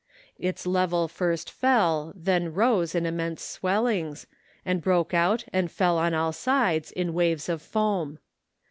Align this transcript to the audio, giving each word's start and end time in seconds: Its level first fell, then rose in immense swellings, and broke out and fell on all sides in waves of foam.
Its 0.39 0.65
level 0.65 1.07
first 1.07 1.47
fell, 1.51 2.11
then 2.15 2.51
rose 2.51 2.95
in 2.95 3.05
immense 3.05 3.43
swellings, 3.43 4.25
and 4.65 4.81
broke 4.81 5.13
out 5.13 5.45
and 5.53 5.69
fell 5.71 5.99
on 5.99 6.11
all 6.15 6.33
sides 6.33 6.91
in 6.91 7.13
waves 7.13 7.47
of 7.47 7.61
foam. 7.61 8.17